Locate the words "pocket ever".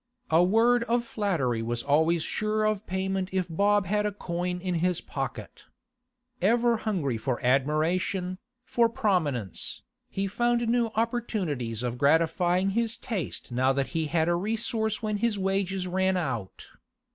4.99-6.77